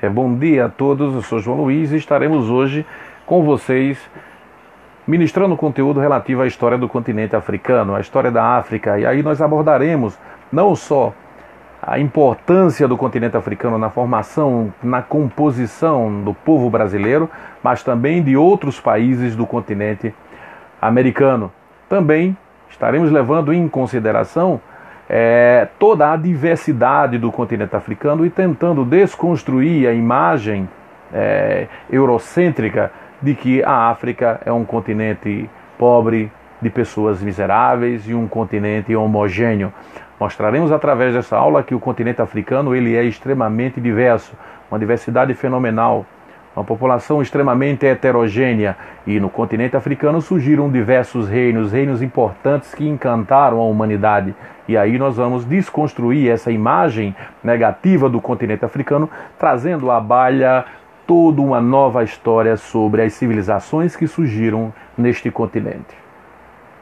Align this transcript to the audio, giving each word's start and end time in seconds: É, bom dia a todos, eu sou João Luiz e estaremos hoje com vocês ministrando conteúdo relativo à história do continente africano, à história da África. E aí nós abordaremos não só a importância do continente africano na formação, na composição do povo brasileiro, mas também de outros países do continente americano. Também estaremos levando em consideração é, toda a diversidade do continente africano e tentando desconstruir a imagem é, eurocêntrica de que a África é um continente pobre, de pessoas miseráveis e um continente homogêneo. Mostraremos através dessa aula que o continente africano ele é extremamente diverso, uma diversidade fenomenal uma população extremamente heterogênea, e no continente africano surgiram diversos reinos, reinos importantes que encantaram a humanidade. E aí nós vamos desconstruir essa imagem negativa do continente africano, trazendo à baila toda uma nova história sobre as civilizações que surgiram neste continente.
É, 0.00 0.08
bom 0.08 0.32
dia 0.32 0.66
a 0.66 0.68
todos, 0.68 1.12
eu 1.12 1.22
sou 1.22 1.40
João 1.40 1.62
Luiz 1.62 1.90
e 1.90 1.96
estaremos 1.96 2.48
hoje 2.48 2.86
com 3.26 3.42
vocês 3.42 3.98
ministrando 5.04 5.56
conteúdo 5.56 5.98
relativo 5.98 6.40
à 6.40 6.46
história 6.46 6.78
do 6.78 6.88
continente 6.88 7.34
africano, 7.34 7.96
à 7.96 8.00
história 8.00 8.30
da 8.30 8.44
África. 8.44 8.96
E 8.96 9.04
aí 9.04 9.24
nós 9.24 9.42
abordaremos 9.42 10.16
não 10.52 10.76
só 10.76 11.12
a 11.82 11.98
importância 11.98 12.86
do 12.86 12.96
continente 12.96 13.36
africano 13.36 13.76
na 13.76 13.90
formação, 13.90 14.72
na 14.80 15.02
composição 15.02 16.22
do 16.22 16.32
povo 16.32 16.70
brasileiro, 16.70 17.28
mas 17.60 17.82
também 17.82 18.22
de 18.22 18.36
outros 18.36 18.78
países 18.78 19.34
do 19.34 19.48
continente 19.48 20.14
americano. 20.80 21.50
Também 21.88 22.36
estaremos 22.70 23.10
levando 23.10 23.52
em 23.52 23.66
consideração 23.66 24.60
é, 25.08 25.68
toda 25.78 26.12
a 26.12 26.16
diversidade 26.16 27.18
do 27.18 27.32
continente 27.32 27.74
africano 27.74 28.26
e 28.26 28.30
tentando 28.30 28.84
desconstruir 28.84 29.88
a 29.88 29.92
imagem 29.92 30.68
é, 31.12 31.66
eurocêntrica 31.90 32.92
de 33.20 33.34
que 33.34 33.62
a 33.64 33.88
África 33.88 34.40
é 34.44 34.52
um 34.52 34.64
continente 34.64 35.48
pobre, 35.78 36.30
de 36.60 36.68
pessoas 36.68 37.22
miseráveis 37.22 38.08
e 38.08 38.14
um 38.14 38.26
continente 38.26 38.94
homogêneo. 38.94 39.72
Mostraremos 40.18 40.72
através 40.72 41.14
dessa 41.14 41.36
aula 41.36 41.62
que 41.62 41.74
o 41.74 41.78
continente 41.78 42.20
africano 42.20 42.74
ele 42.74 42.96
é 42.96 43.04
extremamente 43.04 43.80
diverso, 43.80 44.36
uma 44.68 44.78
diversidade 44.78 45.32
fenomenal 45.34 46.04
uma 46.58 46.64
população 46.64 47.22
extremamente 47.22 47.86
heterogênea, 47.86 48.76
e 49.06 49.20
no 49.20 49.30
continente 49.30 49.76
africano 49.76 50.20
surgiram 50.20 50.68
diversos 50.68 51.28
reinos, 51.28 51.72
reinos 51.72 52.02
importantes 52.02 52.74
que 52.74 52.86
encantaram 52.86 53.60
a 53.60 53.64
humanidade. 53.64 54.34
E 54.66 54.76
aí 54.76 54.98
nós 54.98 55.16
vamos 55.16 55.44
desconstruir 55.44 56.28
essa 56.28 56.50
imagem 56.50 57.14
negativa 57.42 58.08
do 58.08 58.20
continente 58.20 58.64
africano, 58.64 59.08
trazendo 59.38 59.90
à 59.90 60.00
baila 60.00 60.64
toda 61.06 61.40
uma 61.40 61.60
nova 61.60 62.02
história 62.02 62.56
sobre 62.56 63.02
as 63.02 63.14
civilizações 63.14 63.94
que 63.94 64.06
surgiram 64.06 64.72
neste 64.96 65.30
continente. 65.30 66.07